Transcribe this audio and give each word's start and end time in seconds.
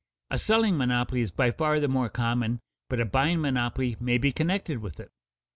A 0.31 0.39
selling 0.39 0.79
monopoly 0.79 1.21
is 1.21 1.29
by 1.29 1.51
far 1.51 1.79
the 1.79 1.87
more 1.87 2.09
common, 2.09 2.59
but 2.89 2.99
a 2.99 3.05
buying 3.05 3.39
monopoly 3.39 3.97
may 3.99 4.17
be 4.17 4.31
connected 4.31 4.79
with 4.79 4.99
it. 4.99 5.11